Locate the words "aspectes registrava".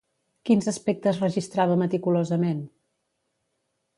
0.71-1.77